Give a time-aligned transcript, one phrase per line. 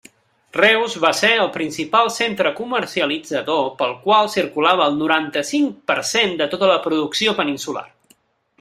[0.57, 6.51] Reus va ser el principal centre comercialitzador pel qual circulava el noranta-cinc per cent de
[6.57, 7.89] tota la producció peninsular.